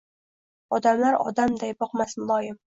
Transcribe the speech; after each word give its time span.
Odamlar 0.77 1.17
odamday 1.27 1.75
boqmas 1.85 2.19
muloym. 2.23 2.59